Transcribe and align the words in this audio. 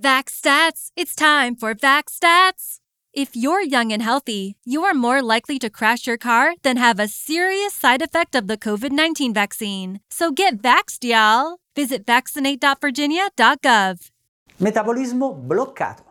VaxStats, 0.00 0.92
it's 0.96 1.14
time 1.14 1.54
for 1.54 1.74
VaxStats. 1.74 2.78
If 3.12 3.36
you're 3.36 3.60
young 3.60 3.92
and 3.92 4.00
healthy, 4.00 4.56
you 4.64 4.82
are 4.82 4.94
more 4.94 5.20
likely 5.20 5.58
to 5.58 5.68
crash 5.68 6.06
your 6.06 6.16
car 6.16 6.54
than 6.62 6.78
have 6.78 6.98
a 6.98 7.06
serious 7.06 7.74
side 7.74 8.00
effect 8.00 8.34
of 8.34 8.46
the 8.46 8.56
COVID 8.56 8.92
19 8.92 9.34
vaccine. 9.34 10.00
So 10.08 10.32
get 10.32 10.62
vaxxed, 10.62 11.04
y'all. 11.04 11.58
Visit 11.76 12.06
vaccinate.virginia.gov. 12.06 13.98
Metabolismo 14.56 15.34
bloccato. 15.34 16.04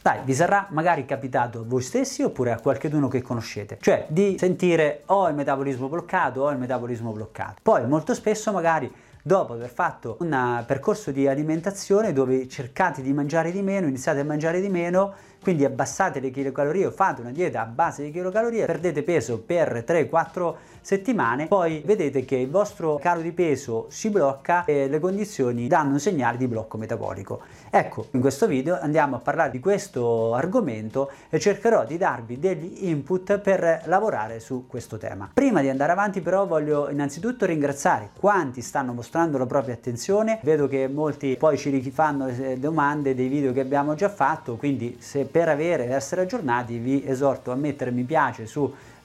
Dai, 0.00 0.20
vi 0.24 0.34
sarà 0.34 0.66
magari 0.70 1.04
capitato 1.04 1.60
a 1.60 1.64
voi 1.64 1.82
stessi 1.82 2.22
oppure 2.22 2.52
a 2.52 2.60
qualcuno 2.60 3.06
che 3.06 3.22
conoscete, 3.22 3.78
cioè 3.80 4.06
di 4.08 4.36
sentire 4.36 5.02
ho 5.06 5.28
il 5.28 5.34
metabolismo 5.34 5.88
bloccato, 5.88 6.40
ho 6.40 6.50
il 6.50 6.58
metabolismo 6.58 7.12
bloccato. 7.12 7.60
Poi 7.62 7.86
molto 7.86 8.12
spesso 8.14 8.50
magari 8.50 8.92
dopo 9.22 9.52
aver 9.52 9.70
fatto 9.70 10.16
un 10.20 10.64
percorso 10.66 11.12
di 11.12 11.28
alimentazione 11.28 12.12
dove 12.12 12.48
cercate 12.48 13.02
di 13.02 13.12
mangiare 13.12 13.52
di 13.52 13.62
meno, 13.62 13.86
iniziate 13.86 14.20
a 14.20 14.24
mangiare 14.24 14.60
di 14.60 14.68
meno, 14.68 15.14
quindi 15.40 15.64
abbassate 15.64 16.20
le 16.20 16.30
chilocalorie 16.30 16.86
o 16.86 16.90
fate 16.90 17.20
una 17.20 17.30
dieta 17.30 17.62
a 17.62 17.66
base 17.66 18.04
di 18.04 18.10
chilocalorie, 18.10 18.64
perdete 18.64 19.02
peso 19.02 19.40
per 19.40 19.84
3-4 19.86 20.54
settimane, 20.80 21.46
poi 21.46 21.82
vedete 21.84 22.24
che 22.24 22.36
il 22.36 22.50
vostro 22.50 22.96
calo 22.96 23.20
di 23.20 23.32
peso 23.32 23.86
si 23.88 24.10
blocca 24.10 24.64
e 24.64 24.88
le 24.88 25.00
condizioni 25.00 25.66
danno 25.66 25.92
un 25.92 26.00
segnale 26.00 26.36
di 26.36 26.46
blocco 26.46 26.76
metabolico. 26.76 27.40
Ecco, 27.70 28.06
in 28.12 28.20
questo 28.20 28.46
video 28.46 28.78
andiamo 28.80 29.16
a 29.16 29.18
parlare 29.18 29.50
di 29.50 29.60
questo 29.60 30.34
argomento 30.34 31.10
e 31.28 31.38
cercherò 31.38 31.84
di 31.84 31.96
darvi 31.96 32.38
degli 32.38 32.88
input 32.88 33.38
per 33.38 33.82
lavorare 33.86 34.40
su 34.40 34.66
questo 34.68 34.96
tema. 34.96 35.30
Prima 35.32 35.60
di 35.60 35.68
andare 35.68 35.92
avanti 35.92 36.20
però 36.20 36.46
voglio 36.46 36.88
innanzitutto 36.88 37.46
ringraziare 37.46 38.10
quanti 38.18 38.60
stanno 38.60 38.92
mostrando 38.92 39.10
la 39.12 39.46
propria 39.46 39.74
attenzione, 39.74 40.40
vedo 40.42 40.66
che 40.68 40.88
molti 40.88 41.36
poi 41.38 41.58
ci 41.58 41.68
rifanno 41.70 42.30
domande 42.56 43.14
dei 43.14 43.28
video 43.28 43.52
che 43.52 43.60
abbiamo 43.60 43.94
già 43.94 44.08
fatto, 44.08 44.56
quindi 44.56 44.96
se 45.00 45.24
per 45.24 45.48
avere 45.48 45.84
ed 45.84 45.90
essere 45.90 46.22
aggiornati 46.22 46.78
vi 46.78 47.04
esorto 47.06 47.50
a 47.50 47.54
mettere 47.54 47.90
mi 47.90 48.04
piace 48.04 48.46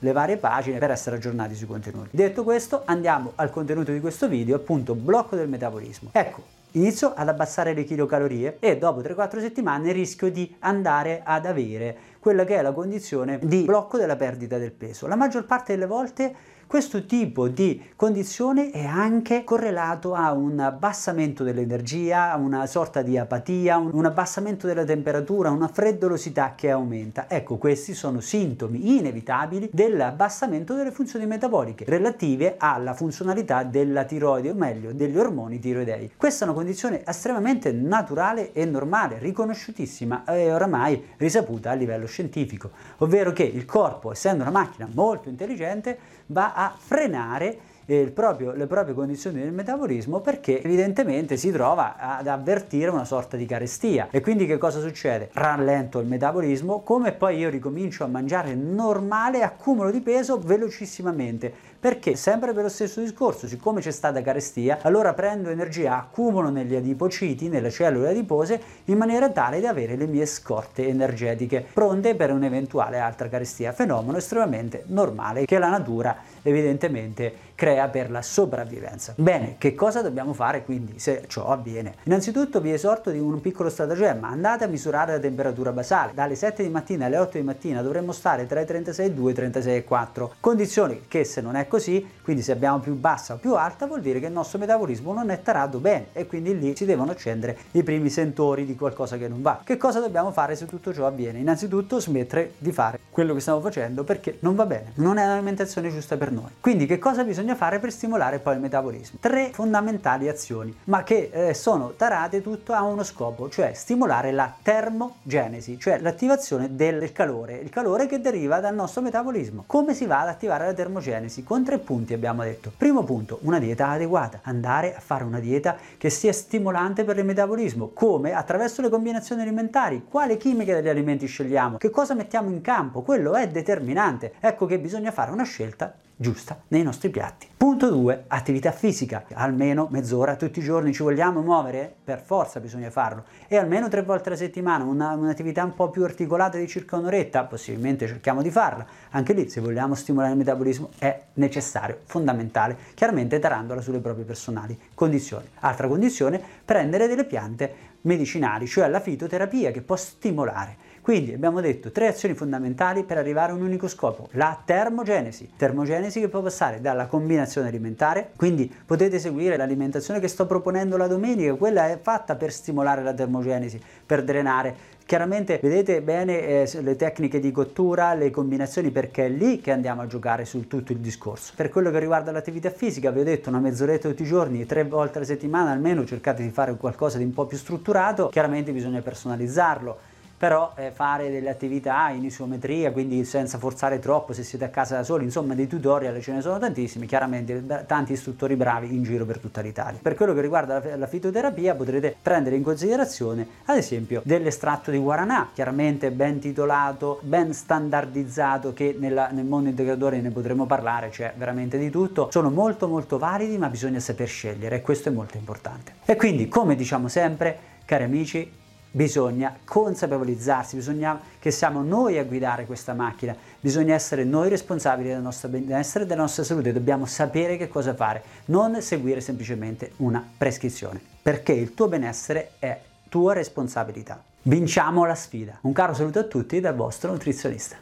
le 0.00 0.12
varie 0.12 0.36
pagine 0.36 0.78
per 0.78 0.90
essere 0.90 1.16
aggiornati 1.16 1.54
sui 1.54 1.66
contenuti. 1.66 2.08
Detto 2.12 2.42
questo, 2.44 2.82
andiamo 2.84 3.32
al 3.34 3.50
contenuto 3.50 3.92
di 3.92 4.00
questo 4.00 4.28
video, 4.28 4.56
appunto 4.56 4.94
blocco 4.94 5.36
del 5.36 5.48
metabolismo. 5.48 6.10
Ecco, 6.12 6.42
inizio 6.72 7.12
ad 7.14 7.28
abbassare 7.28 7.74
le 7.74 7.84
chilocalorie 7.84 8.56
e 8.60 8.78
dopo 8.78 9.00
3-4 9.00 9.40
settimane 9.40 9.92
rischio 9.92 10.30
di 10.30 10.54
andare 10.60 11.22
ad 11.24 11.46
avere 11.46 11.96
quella 12.18 12.44
che 12.44 12.56
è 12.56 12.62
la 12.62 12.72
condizione 12.72 13.38
di 13.42 13.64
blocco 13.64 13.96
della 13.98 14.16
perdita 14.16 14.56
del 14.58 14.72
peso. 14.72 15.06
La 15.06 15.16
maggior 15.16 15.44
parte 15.44 15.72
delle 15.72 15.86
volte 15.86 16.34
questo 16.68 17.06
tipo 17.06 17.48
di 17.48 17.82
condizione 17.96 18.70
è 18.70 18.84
anche 18.84 19.42
correlato 19.42 20.12
a 20.12 20.32
un 20.32 20.60
abbassamento 20.60 21.42
dell'energia, 21.42 22.30
a 22.30 22.36
una 22.36 22.66
sorta 22.66 23.00
di 23.00 23.16
apatia, 23.16 23.78
un 23.78 24.04
abbassamento 24.04 24.66
della 24.66 24.84
temperatura, 24.84 25.50
una 25.50 25.68
freddolosità 25.68 26.52
che 26.54 26.70
aumenta. 26.70 27.24
Ecco, 27.26 27.56
questi 27.56 27.94
sono 27.94 28.20
sintomi 28.20 28.98
inevitabili 28.98 29.70
dell'abbassamento 29.72 30.74
delle 30.74 30.90
funzioni 30.90 31.24
metaboliche 31.24 31.86
relative 31.88 32.56
alla 32.58 32.92
funzionalità 32.92 33.62
della 33.62 34.04
tiroide, 34.04 34.50
o 34.50 34.54
meglio, 34.54 34.92
degli 34.92 35.16
ormoni 35.16 35.58
tiroidei. 35.58 36.12
Questa 36.18 36.44
è 36.44 36.48
una 36.48 36.56
condizione 36.56 37.02
estremamente 37.06 37.72
naturale 37.72 38.52
e 38.52 38.66
normale, 38.66 39.16
riconosciutissima 39.18 40.24
e 40.26 40.52
oramai 40.52 41.12
risaputa 41.16 41.70
a 41.70 41.74
livello 41.74 42.06
scientifico, 42.06 42.72
ovvero 42.98 43.32
che 43.32 43.44
il 43.44 43.64
corpo, 43.64 44.12
essendo 44.12 44.42
una 44.42 44.52
macchina 44.52 44.86
molto 44.92 45.30
intelligente, 45.30 46.16
va 46.26 46.56
a 46.58 46.74
frenare 46.76 47.58
eh, 47.86 48.10
proprio, 48.12 48.52
le 48.52 48.66
proprie 48.66 48.94
condizioni 48.94 49.40
del 49.40 49.52
metabolismo 49.52 50.20
perché 50.20 50.62
evidentemente 50.62 51.36
si 51.36 51.50
trova 51.50 51.96
ad 51.96 52.26
avvertire 52.26 52.90
una 52.90 53.04
sorta 53.04 53.36
di 53.36 53.46
carestia 53.46 54.08
e 54.10 54.20
quindi 54.20 54.44
che 54.44 54.58
cosa 54.58 54.80
succede? 54.80 55.30
Rallento 55.32 56.00
il 56.00 56.06
metabolismo 56.06 56.80
come 56.82 57.12
poi 57.12 57.38
io 57.38 57.48
ricomincio 57.48 58.04
a 58.04 58.08
mangiare 58.08 58.54
normale 58.54 59.42
accumulo 59.42 59.90
di 59.90 60.00
peso 60.00 60.38
velocissimamente 60.38 61.50
perché 61.78 62.16
sempre 62.16 62.52
per 62.52 62.64
lo 62.64 62.68
stesso 62.68 63.00
discorso 63.00 63.46
siccome 63.46 63.80
c'è 63.80 63.90
stata 63.90 64.20
carestia 64.20 64.78
allora 64.82 65.14
prendo 65.14 65.50
energia 65.50 65.96
accumulo 65.96 66.50
negli 66.50 66.74
adipociti 66.74 67.48
nelle 67.48 67.70
cellule 67.70 68.08
adipose 68.10 68.60
in 68.86 68.96
maniera 68.96 69.30
tale 69.30 69.60
da 69.60 69.70
avere 69.70 69.96
le 69.96 70.06
mie 70.06 70.26
scorte 70.26 70.88
energetiche 70.88 71.64
pronte 71.72 72.14
per 72.14 72.32
un'eventuale 72.32 72.98
altra 72.98 73.28
carestia 73.28 73.72
fenomeno 73.72 74.18
estremamente 74.18 74.84
normale 74.86 75.44
che 75.44 75.58
la 75.58 75.68
natura 75.68 76.16
evidentemente 76.42 77.46
crea 77.58 77.88
per 77.88 78.08
la 78.08 78.22
sopravvivenza. 78.22 79.14
Bene, 79.16 79.56
che 79.58 79.74
cosa 79.74 80.00
dobbiamo 80.00 80.32
fare 80.32 80.62
quindi 80.62 81.00
se 81.00 81.24
ciò 81.26 81.48
avviene? 81.48 81.94
Innanzitutto 82.04 82.60
vi 82.60 82.72
esorto 82.72 83.10
di 83.10 83.18
un 83.18 83.40
piccolo 83.40 83.68
stratagemma, 83.68 84.28
andate 84.28 84.62
a 84.62 84.68
misurare 84.68 85.14
la 85.14 85.18
temperatura 85.18 85.72
basale, 85.72 86.12
dalle 86.14 86.36
7 86.36 86.62
di 86.62 86.68
mattina 86.68 87.06
alle 87.06 87.18
8 87.18 87.36
di 87.36 87.42
mattina 87.42 87.82
dovremmo 87.82 88.12
stare 88.12 88.46
tra 88.46 88.60
i 88.60 88.64
36,2 88.64 89.02
e 89.02 89.04
i 89.04 89.50
36,4, 89.50 90.28
condizioni 90.38 91.02
che 91.08 91.24
se 91.24 91.40
non 91.40 91.56
è 91.56 91.66
così, 91.68 92.06
quindi 92.22 92.42
se 92.42 92.52
abbiamo 92.52 92.80
più 92.80 92.94
bassa 92.94 93.34
o 93.34 93.36
più 93.36 93.54
alta 93.54 93.86
vuol 93.86 94.00
dire 94.00 94.18
che 94.18 94.26
il 94.26 94.32
nostro 94.32 94.58
metabolismo 94.58 95.12
non 95.12 95.30
è 95.30 95.42
tarato 95.42 95.78
bene 95.78 96.08
e 96.12 96.26
quindi 96.26 96.58
lì 96.58 96.74
si 96.74 96.84
devono 96.84 97.12
accendere 97.12 97.56
i 97.72 97.82
primi 97.82 98.10
sentori 98.10 98.64
di 98.66 98.74
qualcosa 98.74 99.16
che 99.16 99.28
non 99.28 99.42
va. 99.42 99.60
Che 99.62 99.76
cosa 99.76 100.00
dobbiamo 100.00 100.32
fare 100.32 100.56
se 100.56 100.66
tutto 100.66 100.92
ciò 100.92 101.06
avviene? 101.06 101.38
Innanzitutto 101.38 102.00
smettere 102.00 102.54
di 102.58 102.72
fare 102.72 102.98
quello 103.10 103.34
che 103.34 103.40
stiamo 103.40 103.60
facendo 103.60 104.04
perché 104.04 104.38
non 104.40 104.54
va 104.54 104.66
bene, 104.66 104.92
non 104.94 105.18
è 105.18 105.26
l'alimentazione 105.26 105.90
giusta 105.90 106.16
per 106.16 106.32
noi. 106.32 106.50
Quindi 106.60 106.86
che 106.86 106.98
cosa 106.98 107.24
bisogna 107.24 107.54
fare 107.54 107.78
per 107.78 107.92
stimolare 107.92 108.38
poi 108.38 108.54
il 108.54 108.60
metabolismo. 108.60 109.18
Tre 109.20 109.50
fondamentali 109.52 110.28
azioni, 110.28 110.74
ma 110.84 111.02
che 111.02 111.30
eh, 111.32 111.54
sono 111.54 111.92
tarate 111.96 112.42
tutto 112.42 112.72
a 112.72 112.82
uno 112.82 113.02
scopo, 113.02 113.48
cioè 113.48 113.72
stimolare 113.74 114.32
la 114.32 114.54
termogenesi, 114.62 115.78
cioè 115.78 115.98
l'attivazione 115.98 116.74
del 116.74 117.12
calore, 117.12 117.56
il 117.56 117.70
calore 117.70 118.06
che 118.06 118.20
deriva 118.20 118.60
dal 118.60 118.74
nostro 118.74 119.02
metabolismo. 119.02 119.64
Come 119.66 119.94
si 119.94 120.06
va 120.06 120.20
ad 120.20 120.28
attivare 120.28 120.66
la 120.66 120.72
termogenesi? 120.72 121.42
Con 121.42 121.57
tre 121.64 121.78
punti 121.78 122.12
abbiamo 122.12 122.42
detto. 122.42 122.72
Primo 122.76 123.04
punto, 123.04 123.38
una 123.42 123.58
dieta 123.58 123.88
adeguata, 123.88 124.40
andare 124.42 124.94
a 124.94 125.00
fare 125.00 125.24
una 125.24 125.40
dieta 125.40 125.76
che 125.96 126.10
sia 126.10 126.32
stimolante 126.32 127.04
per 127.04 127.18
il 127.18 127.24
metabolismo, 127.24 127.90
come? 127.92 128.32
Attraverso 128.32 128.82
le 128.82 128.88
combinazioni 128.88 129.42
alimentari, 129.42 130.04
quale 130.08 130.36
chimica 130.36 130.74
degli 130.74 130.88
alimenti 130.88 131.26
scegliamo, 131.26 131.76
che 131.76 131.90
cosa 131.90 132.14
mettiamo 132.14 132.50
in 132.50 132.60
campo, 132.60 133.02
quello 133.02 133.34
è 133.34 133.48
determinante. 133.48 134.34
Ecco 134.40 134.66
che 134.66 134.78
bisogna 134.78 135.10
fare 135.10 135.30
una 135.30 135.44
scelta 135.44 135.94
giusta 136.20 136.60
nei 136.68 136.82
nostri 136.82 137.10
piatti. 137.10 137.46
Punto 137.56 137.90
2. 137.90 138.24
Attività 138.26 138.72
fisica. 138.72 139.24
Almeno 139.34 139.86
mezz'ora 139.90 140.34
tutti 140.34 140.58
i 140.58 140.62
giorni 140.62 140.92
ci 140.92 141.04
vogliamo 141.04 141.40
muovere? 141.42 141.94
Per 142.02 142.20
forza 142.20 142.58
bisogna 142.58 142.90
farlo. 142.90 143.24
E 143.46 143.56
almeno 143.56 143.88
tre 143.88 144.02
volte 144.02 144.28
alla 144.28 144.36
settimana, 144.36 144.82
una, 144.82 145.12
un'attività 145.12 145.62
un 145.62 145.74
po' 145.74 145.90
più 145.90 146.02
articolata 146.02 146.58
di 146.58 146.66
circa 146.66 146.96
un'oretta, 146.96 147.44
possibilmente 147.44 148.08
cerchiamo 148.08 148.42
di 148.42 148.50
farla. 148.50 148.84
Anche 149.10 149.32
lì, 149.32 149.48
se 149.48 149.60
vogliamo 149.60 149.94
stimolare 149.94 150.32
il 150.32 150.38
metabolismo, 150.38 150.90
è 150.98 151.22
necessario, 151.34 152.00
fondamentale, 152.04 152.76
chiaramente 152.94 153.38
tarandola 153.38 153.80
sulle 153.80 154.00
proprie 154.00 154.24
personali 154.24 154.76
condizioni. 154.94 155.46
Altra 155.60 155.86
condizione, 155.86 156.42
prendere 156.64 157.06
delle 157.06 157.24
piante 157.24 157.86
medicinali, 158.02 158.66
cioè 158.66 158.88
la 158.88 159.00
fitoterapia 159.00 159.70
che 159.70 159.82
può 159.82 159.96
stimolare 159.96 160.86
quindi 161.08 161.32
abbiamo 161.32 161.62
detto 161.62 161.90
tre 161.90 162.08
azioni 162.08 162.34
fondamentali 162.34 163.02
per 163.02 163.16
arrivare 163.16 163.52
a 163.52 163.54
un 163.54 163.62
unico 163.62 163.88
scopo, 163.88 164.28
la 164.32 164.60
termogenesi. 164.62 165.52
Termogenesi 165.56 166.20
che 166.20 166.28
può 166.28 166.42
passare 166.42 166.82
dalla 166.82 167.06
combinazione 167.06 167.68
alimentare, 167.68 168.32
quindi 168.36 168.70
potete 168.84 169.18
seguire 169.18 169.56
l'alimentazione 169.56 170.20
che 170.20 170.28
sto 170.28 170.44
proponendo 170.44 170.98
la 170.98 171.06
domenica, 171.06 171.54
quella 171.54 171.88
è 171.88 171.98
fatta 171.98 172.36
per 172.36 172.52
stimolare 172.52 173.02
la 173.02 173.14
termogenesi, 173.14 173.80
per 174.04 174.22
drenare 174.22 174.96
Chiaramente 175.08 175.58
vedete 175.62 176.02
bene 176.02 176.42
eh, 176.42 176.82
le 176.82 176.94
tecniche 176.94 177.40
di 177.40 177.50
cottura, 177.50 178.12
le 178.12 178.28
combinazioni 178.28 178.90
perché 178.90 179.24
è 179.24 179.28
lì 179.30 179.58
che 179.58 179.70
andiamo 179.70 180.02
a 180.02 180.06
giocare 180.06 180.44
su 180.44 180.66
tutto 180.66 180.92
il 180.92 180.98
discorso. 180.98 181.54
Per 181.56 181.70
quello 181.70 181.90
che 181.90 181.98
riguarda 181.98 182.30
l'attività 182.30 182.68
fisica, 182.68 183.10
vi 183.10 183.20
ho 183.20 183.24
detto 183.24 183.48
una 183.48 183.58
mezz'oretta 183.58 184.10
tutti 184.10 184.24
i 184.24 184.26
giorni, 184.26 184.66
tre 184.66 184.84
volte 184.84 185.16
alla 185.16 185.26
settimana 185.26 185.70
almeno 185.70 186.04
cercate 186.04 186.42
di 186.42 186.50
fare 186.50 186.76
qualcosa 186.76 187.16
di 187.16 187.24
un 187.24 187.32
po' 187.32 187.46
più 187.46 187.56
strutturato, 187.56 188.28
chiaramente 188.28 188.70
bisogna 188.70 189.00
personalizzarlo 189.00 190.16
però 190.38 190.72
eh, 190.76 190.92
fare 190.92 191.30
delle 191.30 191.50
attività 191.50 192.08
in 192.10 192.24
isometria, 192.24 192.92
quindi 192.92 193.24
senza 193.24 193.58
forzare 193.58 193.98
troppo 193.98 194.32
se 194.32 194.44
siete 194.44 194.64
a 194.64 194.68
casa 194.68 194.96
da 194.96 195.02
soli, 195.02 195.24
insomma 195.24 195.54
dei 195.54 195.66
tutorial 195.66 196.22
ce 196.22 196.32
ne 196.32 196.40
sono 196.40 196.58
tantissimi, 196.58 197.06
chiaramente 197.06 197.64
tanti 197.86 198.12
istruttori 198.12 198.54
bravi 198.54 198.94
in 198.94 199.02
giro 199.02 199.24
per 199.24 199.38
tutta 199.38 199.60
l'Italia. 199.60 199.98
Per 200.00 200.14
quello 200.14 200.32
che 200.32 200.40
riguarda 200.40 200.80
la, 200.82 200.96
la 200.96 201.06
fitoterapia 201.08 201.74
potrete 201.74 202.14
prendere 202.22 202.54
in 202.54 202.62
considerazione 202.62 203.46
ad 203.64 203.76
esempio 203.76 204.22
dell'estratto 204.24 204.92
di 204.92 204.98
guaranà, 204.98 205.50
chiaramente 205.52 206.12
ben 206.12 206.38
titolato, 206.38 207.18
ben 207.22 207.52
standardizzato, 207.52 208.72
che 208.72 208.96
nella, 208.96 209.30
nel 209.32 209.44
mondo 209.44 209.68
integratore 209.68 210.20
ne 210.20 210.30
potremo 210.30 210.66
parlare, 210.66 211.08
c'è 211.08 211.34
veramente 211.36 211.78
di 211.78 211.90
tutto, 211.90 212.28
sono 212.30 212.50
molto 212.50 212.86
molto 212.86 213.18
validi 213.18 213.58
ma 213.58 213.68
bisogna 213.68 213.98
saper 213.98 214.28
scegliere 214.28 214.76
e 214.76 214.80
questo 214.82 215.08
è 215.08 215.12
molto 215.12 215.36
importante. 215.36 215.94
E 216.04 216.14
quindi 216.14 216.46
come 216.46 216.76
diciamo 216.76 217.08
sempre, 217.08 217.58
cari 217.84 218.04
amici, 218.04 218.66
bisogna 218.90 219.56
consapevolizzarsi, 219.64 220.76
bisogna 220.76 221.20
che 221.38 221.50
siamo 221.50 221.82
noi 221.82 222.18
a 222.18 222.24
guidare 222.24 222.66
questa 222.66 222.94
macchina, 222.94 223.36
bisogna 223.60 223.94
essere 223.94 224.24
noi 224.24 224.48
responsabili 224.48 225.08
del 225.08 225.20
nostro 225.20 225.48
benessere 225.48 226.04
e 226.04 226.06
della 226.06 226.22
nostra 226.22 226.44
salute, 226.44 226.72
dobbiamo 226.72 227.06
sapere 227.06 227.56
che 227.56 227.68
cosa 227.68 227.94
fare, 227.94 228.22
non 228.46 228.80
seguire 228.80 229.20
semplicemente 229.20 229.92
una 229.96 230.26
prescrizione, 230.36 231.00
perché 231.22 231.52
il 231.52 231.74
tuo 231.74 231.88
benessere 231.88 232.52
è 232.58 232.80
tua 233.08 233.34
responsabilità. 233.34 234.22
Vinciamo 234.42 235.04
la 235.04 235.14
sfida. 235.14 235.58
Un 235.62 235.72
caro 235.72 235.94
saluto 235.94 236.20
a 236.20 236.24
tutti 236.24 236.60
dal 236.60 236.74
vostro 236.74 237.12
nutrizionista. 237.12 237.76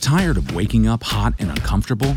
Tired 0.00 0.36
of 0.36 0.52
waking 0.52 0.86
up 0.86 1.02
hot 1.02 1.34
and 1.40 1.50
uncomfortable? 1.50 2.16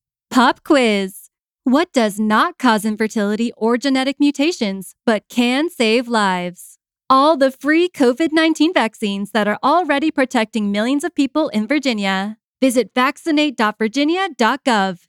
Pop 0.31 0.63
quiz. 0.63 1.29
What 1.65 1.91
does 1.91 2.17
not 2.17 2.57
cause 2.57 2.85
infertility 2.85 3.51
or 3.57 3.77
genetic 3.77 4.17
mutations, 4.17 4.95
but 5.05 5.27
can 5.27 5.69
save 5.69 6.07
lives? 6.07 6.77
All 7.09 7.35
the 7.35 7.51
free 7.51 7.89
COVID 7.89 8.29
19 8.31 8.73
vaccines 8.73 9.31
that 9.31 9.49
are 9.49 9.59
already 9.61 10.09
protecting 10.09 10.71
millions 10.71 11.03
of 11.03 11.13
people 11.13 11.49
in 11.49 11.67
Virginia. 11.67 12.37
Visit 12.61 12.91
vaccinate.virginia.gov. 12.95 14.99